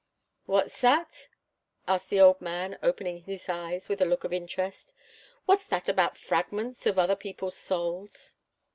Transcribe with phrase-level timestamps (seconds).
[0.47, 1.27] "What's that?"
[1.87, 4.93] asked the old man, opening his eyes with a look of interest.
[5.45, 8.33] "What's that about fragments of other people's souls?"